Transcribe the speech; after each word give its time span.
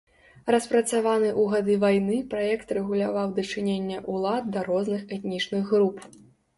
Распрацаваны 0.53 1.27
ў 1.31 1.43
гады 1.51 1.75
вайны 1.83 2.17
праект 2.33 2.75
рэгуляваў 2.79 3.27
дачыненне 3.39 4.03
ўлад 4.17 4.53
да 4.53 4.69
розных 4.75 5.01
этнічных 5.21 5.63
груп. 5.75 5.97